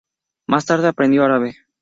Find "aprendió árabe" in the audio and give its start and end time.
0.87-1.57